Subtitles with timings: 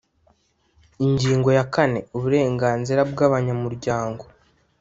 [1.05, 4.23] Ingingo ya kane: Uburenganzira bw’abanyamuryango